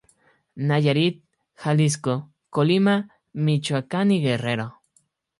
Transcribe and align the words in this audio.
Nayarit, 0.69 1.17
Jalisco, 1.63 2.25
Colima, 2.49 3.05
Michoacán 3.33 4.09
y 4.09 4.19
Guerrero. 4.23 4.81